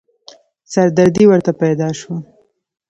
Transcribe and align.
سردردې 0.71 1.23
ورته 1.27 1.51
پيدا 1.61 1.89
شوه. 1.99 2.17